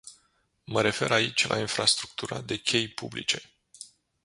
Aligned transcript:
Mă 0.63 0.81
refer 0.81 1.11
aici 1.11 1.47
la 1.47 1.59
infrastructura 1.59 2.41
de 2.41 2.57
chei 2.57 2.87
publice. 2.87 3.41